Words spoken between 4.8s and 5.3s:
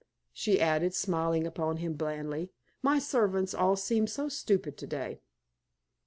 day."